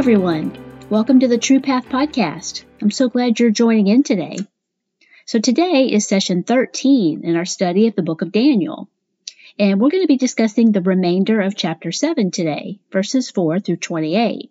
[0.00, 0.56] everyone.
[0.88, 2.64] Welcome to the True Path Podcast.
[2.80, 4.38] I'm so glad you're joining in today.
[5.26, 8.88] So, today is session 13 in our study of the book of Daniel.
[9.58, 13.76] And we're going to be discussing the remainder of chapter 7 today, verses 4 through
[13.76, 14.50] 28.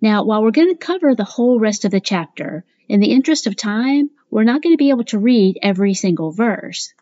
[0.00, 3.46] Now, while we're going to cover the whole rest of the chapter, in the interest
[3.46, 6.94] of time, we're not going to be able to read every single verse.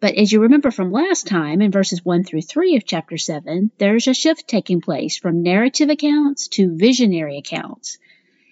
[0.00, 3.70] But as you remember from last time, in verses 1 through 3 of chapter 7,
[3.78, 7.98] there's a shift taking place from narrative accounts to visionary accounts.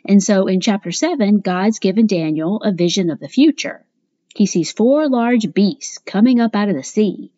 [0.04, 3.84] And so in chapter 7, God's given Daniel a vision of the future.
[4.34, 7.32] He sees four large beasts coming up out of the sea.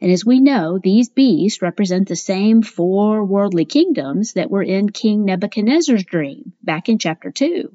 [0.00, 4.90] And as we know, these beasts represent the same four worldly kingdoms that were in
[4.90, 7.74] King Nebuchadnezzar's dream back in chapter 2.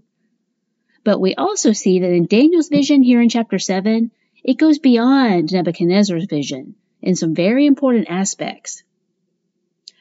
[1.03, 4.11] But we also see that in Daniel's vision here in chapter 7,
[4.43, 8.83] it goes beyond Nebuchadnezzar's vision in some very important aspects.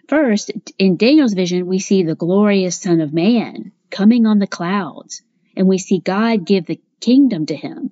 [0.09, 5.23] First, in Daniel's vision, we see the glorious Son of Man coming on the clouds,
[5.57, 7.91] and we see God give the kingdom to him.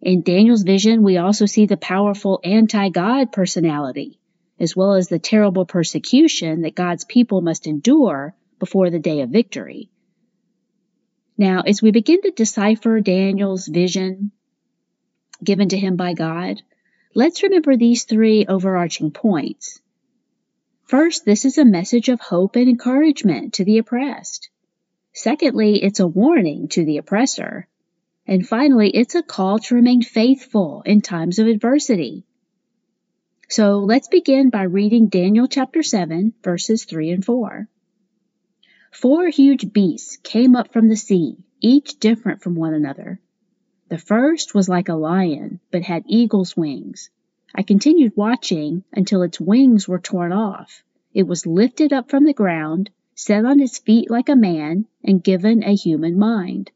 [0.00, 4.20] In Daniel's vision, we also see the powerful anti God personality,
[4.60, 9.30] as well as the terrible persecution that God's people must endure before the day of
[9.30, 9.90] victory.
[11.36, 14.30] Now, as we begin to decipher Daniel's vision,
[15.44, 16.62] given to him by God,
[17.14, 19.80] let's remember these three overarching points.
[20.86, 24.50] First, this is a message of hope and encouragement to the oppressed.
[25.12, 27.68] Secondly, it's a warning to the oppressor.
[28.26, 32.24] And finally, it's a call to remain faithful in times of adversity.
[33.48, 37.68] So let's begin by reading Daniel chapter 7, verses 3 and 4.
[38.90, 43.20] Four huge beasts came up from the sea, each different from one another.
[43.88, 47.10] The first was like a lion, but had eagle's wings.
[47.54, 50.82] I continued watching until its wings were torn off.
[51.12, 55.22] It was lifted up from the ground, set on its feet like a man, and
[55.22, 56.70] given a human mind.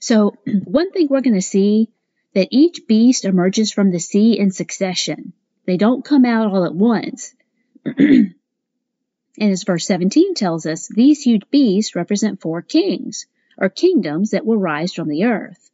[0.00, 1.90] So, one thing we're going to see
[2.32, 5.34] that each beast emerges from the sea in succession.
[5.66, 7.34] They don't come out all at once.
[7.84, 8.34] and
[9.38, 13.26] as verse 17 tells us, these huge beasts represent four kings
[13.58, 15.70] or kingdoms that will rise from the earth.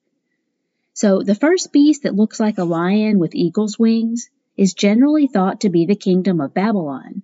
[0.92, 5.62] So the first beast that looks like a lion with eagle's wings is generally thought
[5.62, 7.22] to be the kingdom of Babylon.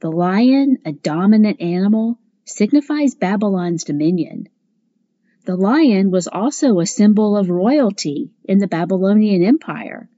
[0.00, 4.48] The lion, a dominant animal, signifies Babylon's dominion.
[5.44, 10.08] The lion was also a symbol of royalty in the Babylonian Empire.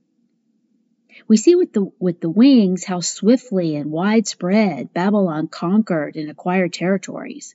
[1.29, 6.73] We see with the, with the wings how swiftly and widespread Babylon conquered and acquired
[6.73, 7.55] territories.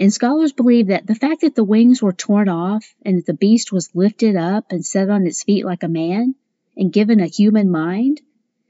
[0.00, 3.34] And scholars believe that the fact that the wings were torn off and that the
[3.34, 6.36] beast was lifted up and set on its feet like a man
[6.74, 8.22] and given a human mind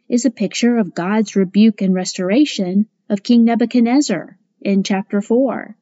[0.08, 5.76] is a picture of God's rebuke and restoration of King Nebuchadnezzar in chapter 4.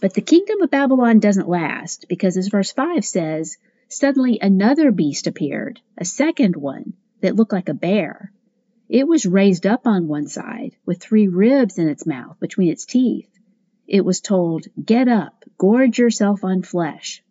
[0.00, 5.28] But the kingdom of Babylon doesn't last because, as verse 5 says, suddenly another beast
[5.28, 8.32] appeared, a second one that looked like a bear.
[8.88, 12.84] It was raised up on one side with three ribs in its mouth between its
[12.84, 13.28] teeth
[13.88, 17.22] it was told, Get up, gorge yourself on flesh.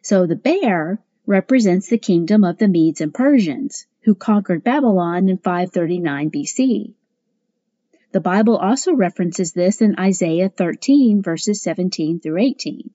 [0.00, 5.38] So the bear represents the kingdom of the Medes and Persians, who conquered Babylon in
[5.38, 6.94] 539 BC.
[8.12, 12.90] The Bible also references this in Isaiah 13, verses 17 through 18.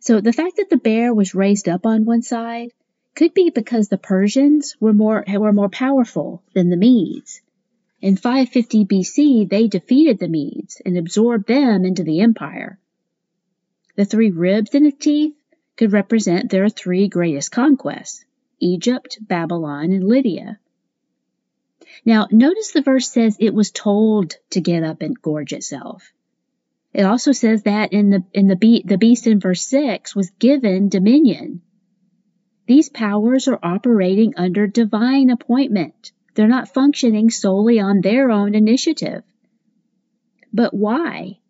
[0.00, 2.72] So the fact that the bear was raised up on one side
[3.14, 7.40] could be because the Persians were more, were more powerful than the Medes.
[8.00, 12.78] In 550 BC, they defeated the Medes and absorbed them into the empire.
[13.96, 15.34] The three ribs in its teeth
[15.76, 18.24] could represent their three greatest conquests
[18.60, 20.58] Egypt, Babylon, and Lydia.
[22.04, 26.12] Now, notice the verse says it was told to get up and gorge itself.
[26.92, 30.30] It also says that in the in the, be- the beast in verse 6 was
[30.38, 31.62] given dominion.
[32.66, 36.12] These powers are operating under divine appointment.
[36.38, 39.24] They're not functioning solely on their own initiative.
[40.52, 41.40] But why?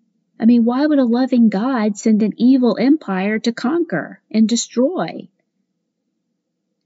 [0.40, 5.28] I mean, why would a loving God send an evil empire to conquer and destroy?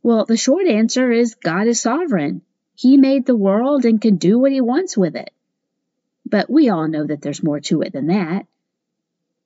[0.03, 2.43] Well, the short answer is God is sovereign.
[2.75, 5.31] He made the world and can do what he wants with it.
[6.27, 8.49] But we all know that there's more to it than that.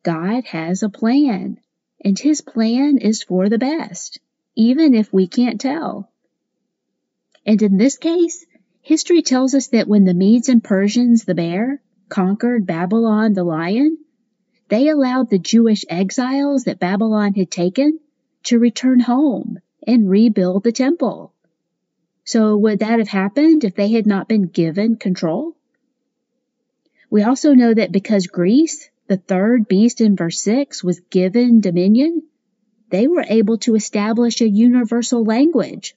[0.03, 1.61] God has a plan,
[2.03, 4.19] and his plan is for the best,
[4.55, 6.11] even if we can't tell.
[7.45, 8.46] And in this case,
[8.87, 13.99] history tells us that when the Medes and Persians, the bear, conquered Babylon, the lion,
[14.69, 17.99] they allowed the Jewish exiles that Babylon had taken
[18.45, 21.35] to return home and rebuild the temple.
[22.23, 25.57] So, would that have happened if they had not been given control?
[27.11, 32.23] We also know that because Greece, the third beast in verse 6, was given dominion,
[32.91, 35.97] they were able to establish a universal language,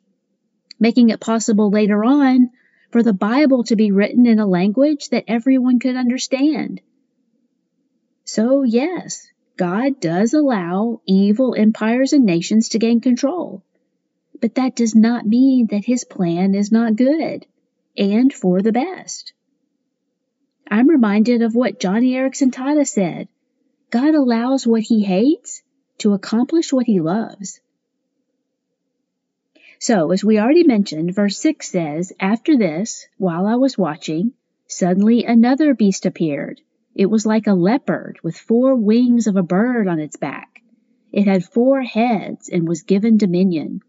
[0.80, 2.50] making it possible later on
[2.90, 6.82] for the Bible to be written in a language that everyone could understand.
[8.26, 9.28] So, yes,
[9.58, 13.64] God does allow evil empires and nations to gain control.
[14.40, 17.46] But that does not mean that his plan is not good
[17.98, 19.34] and for the best.
[20.72, 23.28] I'm reminded of what Joni Eareckson Tada said
[23.90, 25.62] God allows what he hates
[25.98, 27.60] to accomplish what he loves.
[29.82, 34.34] So, as we already mentioned, verse 6 says, After this, while I was watching,
[34.68, 36.60] suddenly another beast appeared.
[36.96, 40.62] It was like a leopard with four wings of a bird on its back.
[41.14, 43.82] It had four heads and was given dominion.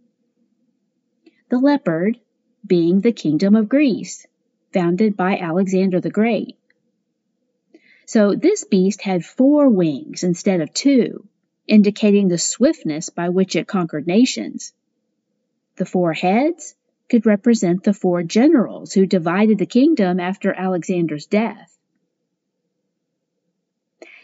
[1.49, 2.21] The leopard
[2.65, 4.29] being the kingdom of Greece,
[4.73, 6.57] founded by Alexander the Great.
[8.07, 11.27] So this beast had four wings instead of two,
[11.67, 14.73] indicating the swiftness by which it conquered nations.
[15.81, 16.75] The four heads
[17.09, 21.75] could represent the four generals who divided the kingdom after Alexander's death.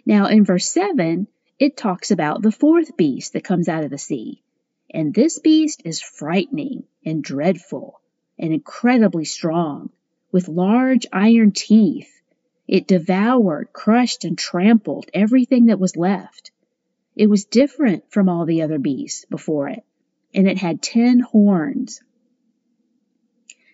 [0.05, 1.27] Now, in verse 7,
[1.59, 4.43] it talks about the fourth beast that comes out of the sea.
[4.91, 8.03] And this beast is frightening and dreadful
[8.39, 9.89] and incredibly strong,
[10.31, 12.21] with large iron teeth.
[12.69, 16.51] It devoured, crushed, and trampled everything that was left.
[17.17, 19.85] It was different from all the other beasts before it,
[20.37, 22.03] and it had ten horns.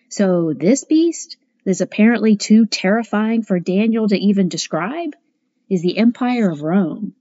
[0.07, 5.15] So this beast is apparently too terrifying for Daniel to even describe
[5.69, 7.13] is the Empire of Rome.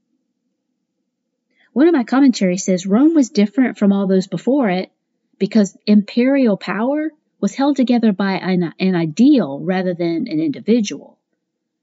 [1.73, 4.93] One of my commentaries says Rome was different from all those before it
[5.39, 7.11] because imperial power
[7.41, 11.19] was held together by an, an ideal rather than an individual.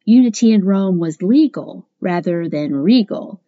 [0.06, 3.42] Unity in Rome was legal rather than regal,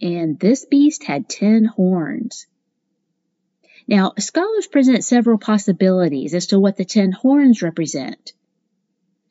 [0.00, 2.46] and this beast had ten horns.
[3.88, 8.32] Now, scholars present several possibilities as to what the ten horns represent.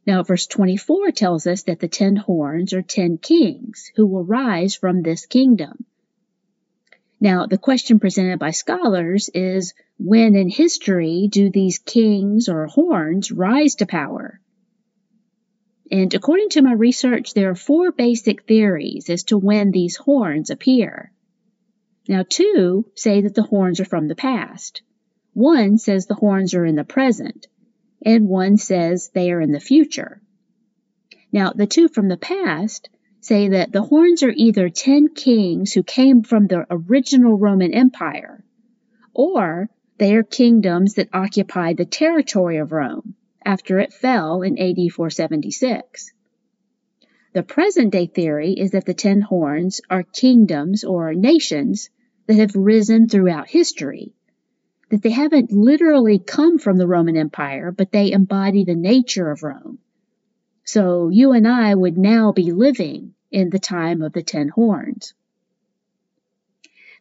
[0.05, 4.75] Now, verse 24 tells us that the ten horns are ten kings who will rise
[4.75, 5.85] from this kingdom.
[7.19, 13.31] Now, the question presented by scholars is when in history do these kings or horns
[13.31, 14.41] rise to power?
[15.91, 20.49] And according to my research, there are four basic theories as to when these horns
[20.49, 21.11] appear.
[22.07, 24.81] Now, two say that the horns are from the past.
[25.33, 27.47] One says the horns are in the present,
[28.03, 30.21] and one says they are in the future.
[31.31, 32.89] Now, the two from the past
[33.19, 38.43] say that the horns are either ten kings who came from the original Roman Empire,
[39.13, 43.15] or they are kingdoms that occupied the territory of Rome
[43.45, 46.11] after it fell in AD 476.
[47.33, 51.89] The present day theory is that the ten horns are kingdoms or nations
[52.27, 54.13] that have risen throughout history,
[54.89, 59.43] that they haven't literally come from the Roman Empire, but they embody the nature of
[59.43, 59.79] Rome.
[60.65, 65.13] So you and I would now be living in the time of the ten horns.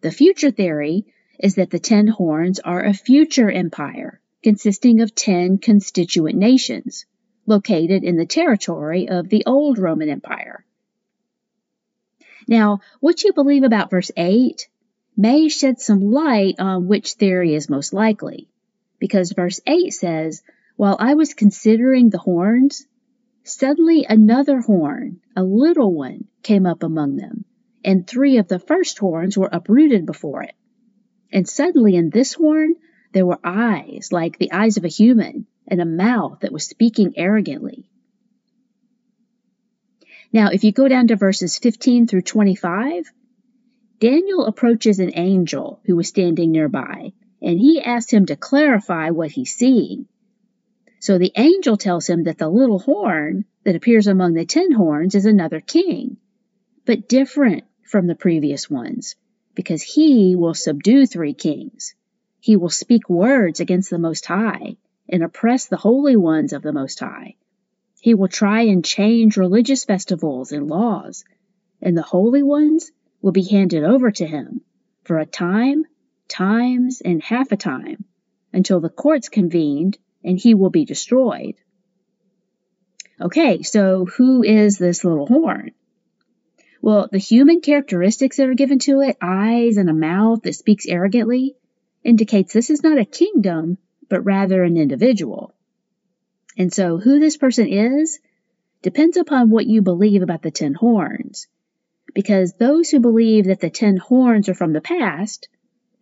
[0.01, 1.07] The future theory
[1.41, 7.05] is that the ten horns are a future empire consisting of 10 constituent nations
[7.51, 10.65] located in the territory of the old Roman Empire.
[12.49, 14.69] Now, what you believe about verse 8
[15.17, 18.49] may shed some light on which theory is most likely,
[18.99, 20.43] because verse 8 says,
[20.77, 22.87] While I was considering the horns,
[23.45, 27.45] suddenly another horn, a little one, came up among them,
[27.85, 30.55] and three of the first horns were uprooted before it.
[31.33, 32.77] And suddenly in this horn
[33.13, 37.15] there were eyes like the eyes of a human, and a mouth that was speaking
[37.17, 37.85] arrogantly.
[40.33, 43.11] Now, if you go down to verses 15 through 25,
[43.99, 47.13] Daniel approaches an angel who was standing nearby,
[47.43, 50.07] and he asks him to clarify what he's seeing.
[51.01, 55.15] So the angel tells him that the little horn that appears among the ten horns
[55.15, 56.17] is another king,
[56.85, 59.17] but different from the previous ones,
[59.55, 61.95] because he will subdue three kings.
[62.39, 64.77] He will speak words against the Most High
[65.11, 67.35] and oppress the holy ones of the Most High.
[68.01, 71.25] He will try and change religious festivals and laws,
[71.83, 72.91] and the holy ones
[73.21, 74.63] will be handed over to him
[75.05, 75.85] for a time,
[76.29, 78.05] times, and half a time
[78.53, 81.57] until the courts convened and he will be destroyed.
[83.21, 85.73] Okay, so who is this little horn?
[86.81, 90.87] Well, the human characteristics that are given to it, eyes and a mouth that speaks
[90.87, 91.57] arrogantly,
[92.03, 93.77] indicates this is not a kingdom,
[94.11, 95.55] but rather an individual.
[96.59, 98.19] And so who this person is
[98.83, 101.47] depends upon what you believe about the ten horns.
[102.13, 105.49] Because those who believe that the ten horns are from the past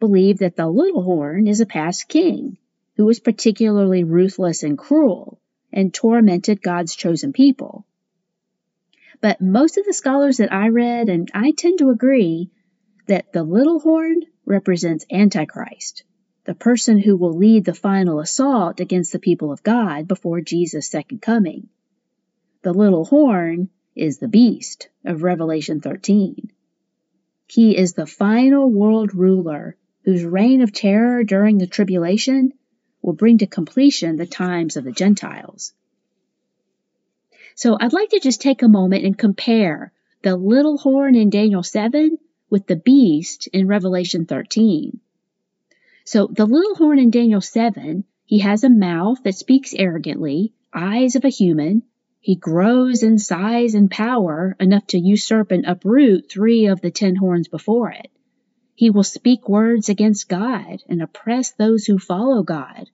[0.00, 2.56] believe that the little horn is a past king
[2.96, 5.38] who was particularly ruthless and cruel
[5.72, 7.84] and tormented God's chosen people.
[9.20, 12.50] But most of the scholars that I read, and I tend to agree,
[13.06, 16.04] that the little horn represents Antichrist,
[16.48, 20.88] the person who will lead the final assault against the people of God before Jesus'
[20.88, 21.68] second coming.
[22.62, 26.50] The little horn is the beast of Revelation 13.
[27.48, 32.54] He is the final world ruler whose reign of terror during the tribulation
[33.02, 35.74] will bring to completion the times of the Gentiles.
[37.56, 41.62] So I'd like to just take a moment and compare the little horn in Daniel
[41.62, 42.16] 7
[42.48, 45.00] with the beast in Revelation 13.
[46.10, 51.16] So the little horn in Daniel 7, he has a mouth that speaks arrogantly, eyes
[51.16, 51.82] of a human.
[52.18, 57.16] He grows in size and power enough to usurp and uproot three of the ten
[57.16, 58.10] horns before it.
[58.74, 62.88] He will speak words against God and oppress those who follow God.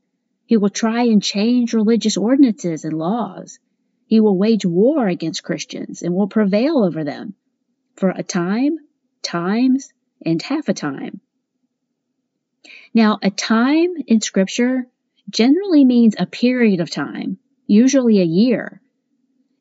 [0.45, 3.61] He will try and change religious ordinances and laws.
[4.09, 7.37] He will wage war against Christians and will prevail over them
[7.95, 8.77] for a time,
[9.23, 9.93] times,
[10.27, 11.21] and half a time.
[12.95, 14.87] Now, a time in Scripture
[15.29, 18.81] generally means a period of time, usually a year.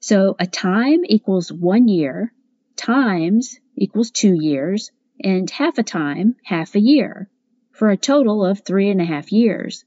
[0.01, 2.31] So a time equals one year,
[2.75, 4.91] times equals two years,
[5.23, 7.27] and half a time, half a year,
[7.71, 9.83] for a total of three and a half years.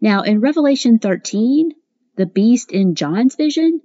[0.00, 1.72] Now, in Revelation 13,
[2.16, 3.80] the beast in John's vision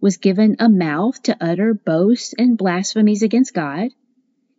[0.00, 3.88] was given a mouth to utter boasts and blasphemies against God.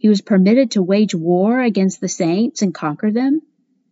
[0.06, 3.42] He was permitted to wage war against the saints and conquer them.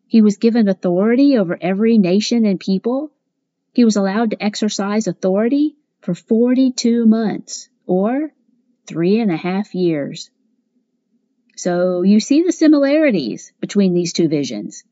[0.06, 3.12] He was given authority over every nation and people.
[3.74, 8.32] He was allowed to exercise authority for 42 months, or
[8.86, 10.30] three and a half years.
[11.56, 14.84] So you see the similarities between these two visions.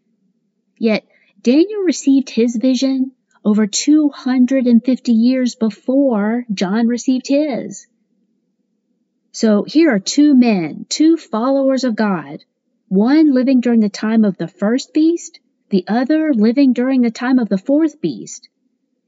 [0.80, 1.06] Yet
[1.40, 3.12] Daniel received his vision
[3.46, 7.86] over 250 years before John received his.
[9.32, 12.44] So here are two men, two followers of God,
[12.90, 17.40] one living during the time of the first beast, the other living during the time
[17.40, 18.50] of the fourth beast,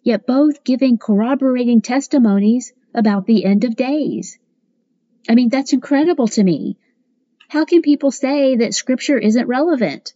[0.01, 4.39] yet both giving corroborating testimonies about the end of days.
[5.27, 6.77] I mean, that's incredible to me.
[7.49, 10.13] How can people say that scripture isn't relevant?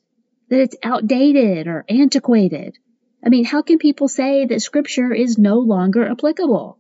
[0.50, 2.78] That it's outdated or antiquated?
[3.26, 6.80] I mean, how can people say that scripture is no longer applicable?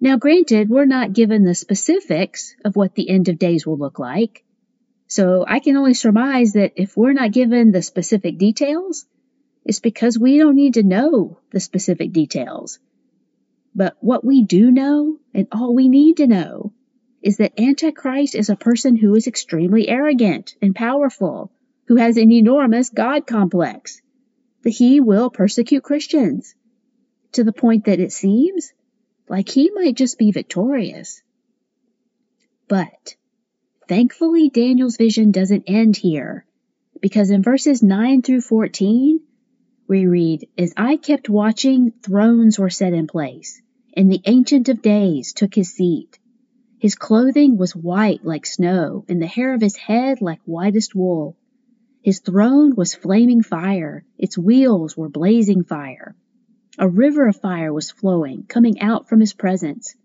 [0.00, 3.98] Now, granted, we're not given the specifics of what the end of days will look
[3.98, 4.44] like.
[5.08, 9.06] So I can only surmise that if we're not given the specific details,
[9.64, 12.78] it's because we don't need to know the specific details.
[13.74, 16.72] But what we do know, and all we need to know,
[17.20, 21.50] is that Antichrist is a person who is extremely arrogant and powerful,
[21.86, 24.00] who has an enormous God complex,
[24.62, 26.54] that he will persecute Christians
[27.32, 28.72] to the point that it seems
[29.28, 31.22] like he might just be victorious.
[32.68, 33.16] But
[33.88, 36.44] thankfully, Daniel's vision doesn't end here
[37.00, 39.20] because in verses 9 through 14,
[39.86, 43.62] we read, As I kept watching, thrones were set in place,
[43.94, 46.18] and the Ancient of Days took his seat.
[46.78, 51.36] His clothing was white like snow, and the hair of his head like whitest wool.
[52.02, 56.14] His throne was flaming fire, its wheels were blazing fire.
[56.80, 59.96] A river of fire was flowing, coming out from his presence.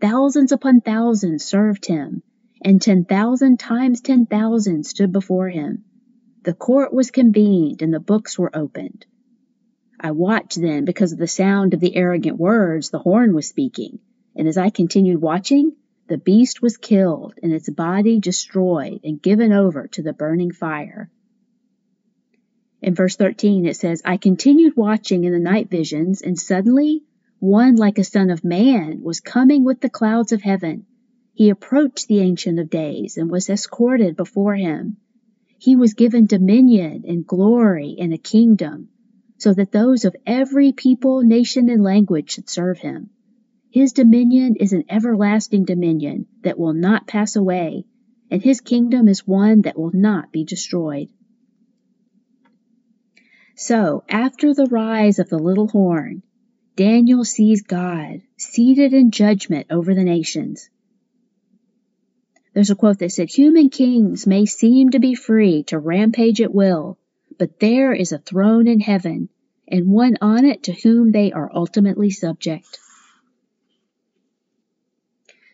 [0.00, 2.22] Thousands upon thousands served him,
[2.62, 5.82] and ten thousand times ten thousand stood before him.
[6.44, 9.04] The court was convened, and the books were opened.
[9.98, 13.98] I watched then because of the sound of the arrogant words the horn was speaking,
[14.36, 15.72] and as I continued watching,
[16.06, 21.10] the beast was killed and its body destroyed and given over to the burning fire.
[22.82, 27.04] In verse 13 it says, I continued watching in the night visions, and suddenly
[27.38, 30.86] one like a son of man was coming with the clouds of heaven.
[31.32, 34.96] He approached the Ancient of Days and was escorted before him.
[35.58, 38.88] He was given dominion and glory and a kingdom,
[39.38, 43.10] so that those of every people, nation, and language should serve him.
[43.70, 47.84] His dominion is an everlasting dominion that will not pass away,
[48.30, 51.08] and his kingdom is one that will not be destroyed.
[53.58, 56.22] So, after the rise of the little horn,
[56.76, 60.68] Daniel sees God seated in judgment over the nations.
[62.52, 66.54] There's a quote that said, Human kings may seem to be free to rampage at
[66.54, 66.98] will,
[67.38, 69.30] but there is a throne in heaven,
[69.66, 72.78] and one on it to whom they are ultimately subject.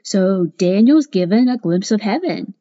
[0.03, 2.55] So Daniel's given a glimpse of heaven,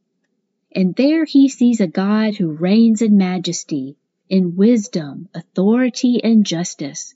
[0.71, 3.98] and there he sees a God who reigns in majesty,
[4.31, 7.13] in wisdom, authority, and justice.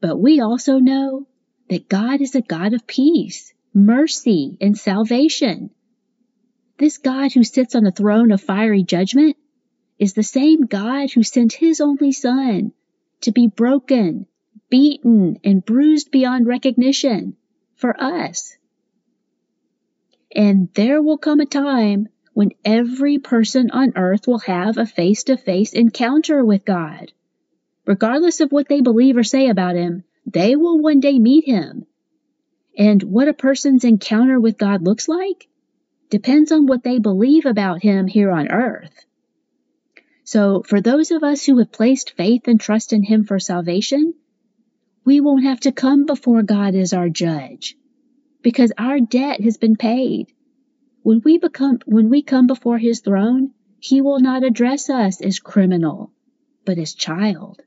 [0.00, 1.28] But we also know
[1.70, 5.70] that God is a God of peace, mercy, and salvation.
[6.78, 9.36] This God who sits on a throne of fiery judgment
[10.00, 12.72] is the same God who sent his only Son
[13.20, 14.26] to be broken,
[14.68, 17.36] beaten, and bruised beyond recognition
[17.76, 18.56] for us.
[20.34, 22.08] And there will come a time
[22.38, 27.10] when every person on earth will have a face to face encounter with God.
[27.84, 31.84] Regardless of what they believe or say about Him, they will one day meet Him.
[32.78, 35.48] And what a person's encounter with God looks like
[36.10, 39.04] depends on what they believe about Him here on earth.
[40.22, 44.14] So, for those of us who have placed faith and trust in Him for salvation,
[45.04, 47.76] we won't have to come before God as our judge
[48.42, 50.32] because our debt has been paid.
[51.08, 55.38] When we become, when we come before His throne, He will not address us as
[55.38, 56.10] criminal,
[56.66, 57.62] but as child.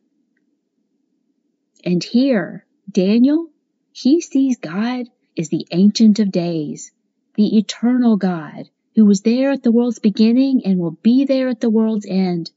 [1.83, 3.50] And here, Daniel,
[3.91, 6.91] he sees God as the Ancient of Days,
[7.33, 11.62] the eternal God who was there at the world's beginning and will be there at
[11.62, 12.51] the world's end.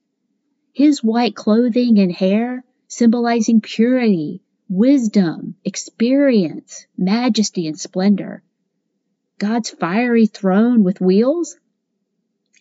[0.74, 8.42] His white clothing and hair symbolizing purity, wisdom, experience, majesty, and splendor.
[9.38, 11.56] God's fiery throne with wheels.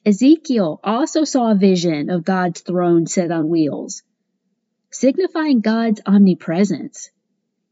[0.05, 4.03] Ezekiel also saw a vision of God's throne set on wheels,
[4.89, 7.11] signifying God's omnipresence.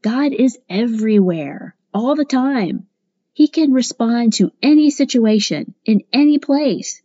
[0.02, 2.86] God is everywhere, all the time,
[3.32, 7.02] he can respond to any situation in any place.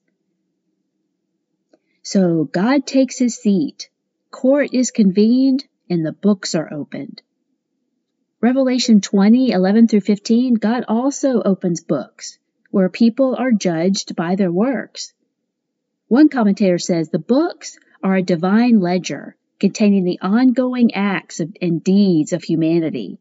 [2.03, 3.89] So God takes his seat,
[4.31, 7.21] court is convened, and the books are opened.
[8.39, 12.37] Revelation 20, 11 through 15, God also opens books
[12.69, 15.13] where people are judged by their works.
[16.07, 22.31] One commentator says the books are a divine ledger containing the ongoing acts and deeds
[22.31, 23.19] of humanity.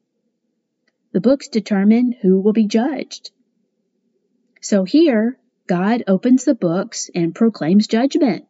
[1.12, 3.30] The books determine who will be judged.
[4.60, 8.44] So here, God opens the books and proclaims judgment.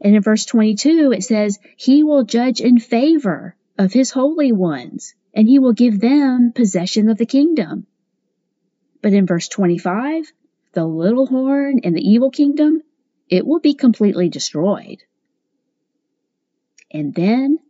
[0.00, 5.14] And in verse 22, it says, He will judge in favor of His holy ones,
[5.38, 7.86] and He will give them possession of the kingdom.
[9.00, 10.32] But in verse 25,
[10.72, 12.82] the little horn and the evil kingdom,
[13.28, 15.04] it will be completely destroyed.
[16.90, 17.60] And then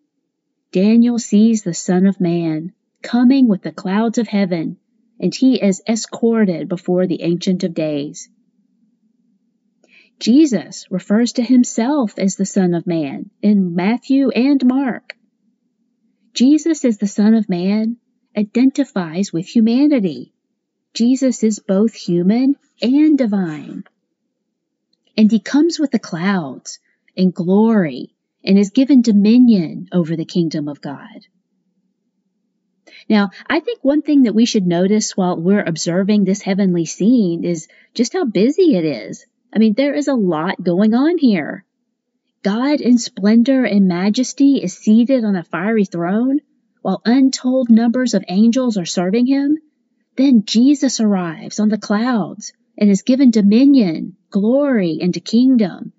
[0.72, 4.78] Daniel sees the Son of Man coming with the clouds of heaven,
[5.20, 8.30] and he is escorted before the Ancient of Days.
[10.18, 15.17] Jesus refers to himself as the Son of Man in Matthew and Mark.
[16.38, 17.96] Jesus as the Son of Man
[18.36, 20.32] identifies with humanity.
[20.94, 23.82] Jesus is both human and divine.
[25.16, 26.78] And he comes with the clouds
[27.16, 31.26] and glory and is given dominion over the kingdom of God.
[33.08, 37.42] Now, I think one thing that we should notice while we're observing this heavenly scene
[37.42, 39.26] is just how busy it is.
[39.52, 41.64] I mean, there is a lot going on here.
[42.42, 46.38] God in splendor and majesty is seated on a fiery throne,
[46.82, 49.58] while untold numbers of angels are serving him.
[50.16, 55.92] Then Jesus arrives on the clouds and is given dominion, glory, and a kingdom.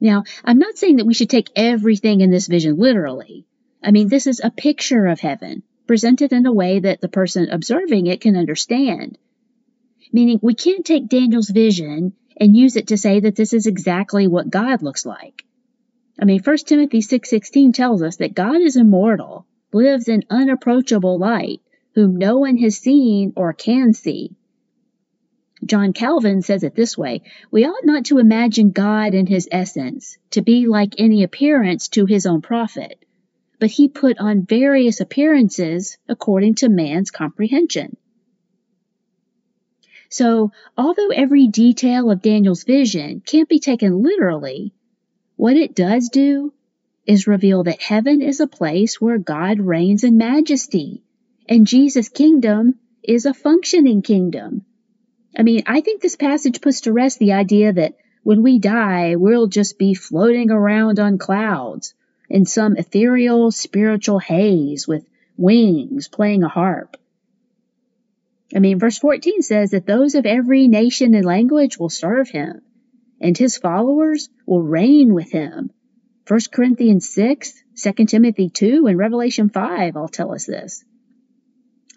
[0.00, 3.46] Now, I'm not saying that we should take everything in this vision literally.
[3.82, 7.48] I mean, this is a picture of heaven, presented in a way that the person
[7.50, 9.18] observing it can understand.
[10.12, 14.26] Meaning, we can't take Daniel's vision and use it to say that this is exactly
[14.26, 15.44] what God looks like.
[16.20, 21.60] I mean, 1 Timothy 6.16 tells us that God is immortal, lives in unapproachable light,
[21.94, 24.34] whom no one has seen or can see.
[25.64, 30.18] John Calvin says it this way We ought not to imagine God in his essence
[30.30, 33.04] to be like any appearance to his own prophet,
[33.58, 37.96] but he put on various appearances according to man's comprehension.
[40.18, 44.72] So, although every detail of Daniel's vision can't be taken literally,
[45.36, 46.54] what it does do
[47.04, 51.02] is reveal that heaven is a place where God reigns in majesty,
[51.46, 54.64] and Jesus' kingdom is a functioning kingdom.
[55.36, 59.16] I mean, I think this passage puts to rest the idea that when we die,
[59.16, 61.92] we'll just be floating around on clouds
[62.30, 66.96] in some ethereal spiritual haze with wings playing a harp.
[68.54, 72.62] I mean, verse 14 says that those of every nation and language will serve him.
[73.20, 75.70] and his followers will reign with him.
[76.28, 80.84] 1 Corinthians 6, 2 Timothy 2, and Revelation 5 all tell us this.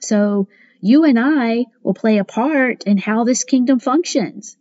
[0.02, 0.48] So
[0.82, 4.56] you and I will play a part in how this kingdom functions.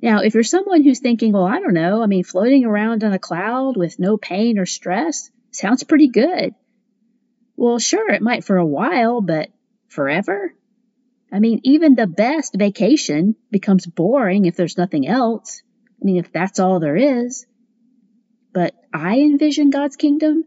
[0.00, 3.12] Now, if you're someone who's thinking, well, I don't know, I mean, floating around on
[3.12, 6.54] a cloud with no pain or stress sounds pretty good.
[7.56, 9.50] Well, sure, it might for a while, but
[9.92, 10.54] forever?
[11.32, 15.62] I mean, even the best vacation becomes boring if there's nothing else.
[16.00, 17.46] I mean, if that's all there is.
[18.52, 20.44] But I envision God's kingdom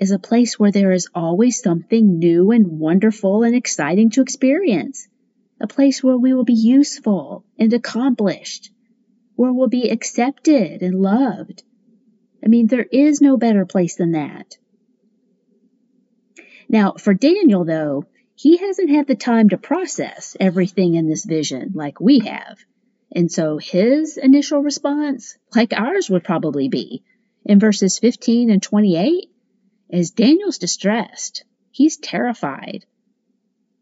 [0.00, 5.06] as a place where there is always something new and wonderful and exciting to experience.
[5.60, 8.70] A place where we will be useful and accomplished
[9.36, 11.62] where we'll be accepted and loved.
[12.44, 14.56] I mean, there is no better place than that.
[16.68, 21.72] Now, for Daniel, though, he hasn't had the time to process everything in this vision
[21.74, 22.58] like we have.
[23.14, 27.02] And so his initial response, like ours would probably be,
[27.44, 29.30] in verses 15 and 28,
[29.90, 31.44] is Daniel's distressed.
[31.70, 32.86] He's terrified.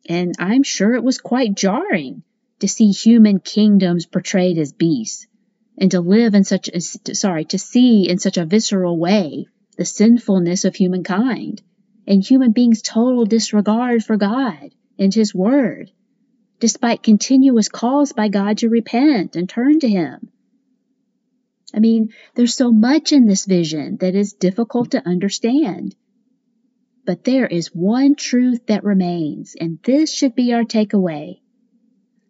[0.08, 2.24] And I'm sure it was quite jarring
[2.58, 5.26] to see human kingdoms portrayed as beasts
[5.78, 9.84] and to live in such a, sorry, to see in such a visceral way the
[9.84, 11.62] sinfulness of humankind
[12.10, 15.92] and human beings' total disregard for God and His Word,
[16.58, 20.28] despite continuous calls by God to repent and turn to Him.
[21.72, 25.94] I mean, there's so much in this vision that is difficult to understand.
[27.06, 31.40] But there is one truth that remains, and this should be our takeaway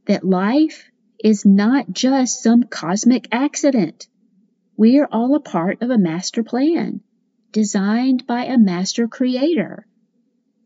[0.04, 0.90] that life
[1.24, 4.08] is not just some cosmic accident.
[4.76, 7.00] We are all a part of a master plan
[7.52, 9.86] designed by a master creator.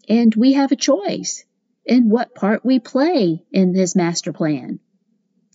[0.08, 1.44] And we have a choice
[1.84, 4.80] in what part we play in this master plan.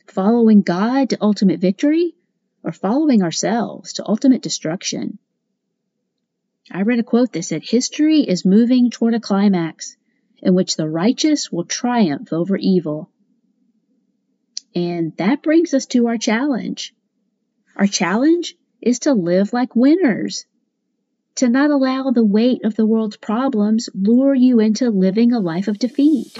[0.07, 2.15] Following God to ultimate victory
[2.63, 5.19] or following ourselves to ultimate destruction.
[6.71, 9.97] I read a quote that said, History is moving toward a climax
[10.41, 13.11] in which the righteous will triumph over evil
[14.75, 16.93] and that brings us to our challenge.
[17.75, 20.45] Our challenge is to live like winners,
[21.39, 25.69] to not allow the weight of the world's problems lure you into living a life
[25.69, 26.37] of defeat.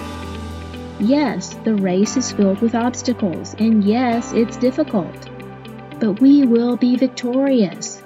[1.00, 5.16] Yes, the race is filled with obstacles, and yes, it's difficult.
[6.02, 8.04] But we will be victorious.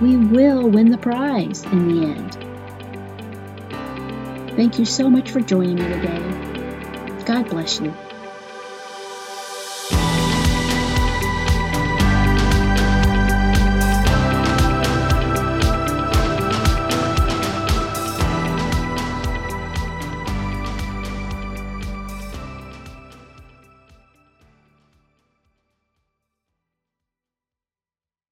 [0.00, 2.32] We will win the prize in the end.
[4.56, 7.24] Thank you so much for joining me today.
[7.26, 7.92] God bless you.